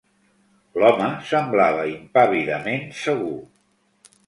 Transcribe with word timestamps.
L'home 0.83 1.09
semblava 1.33 1.85
impàvidament 1.91 2.91
segur. 3.03 3.39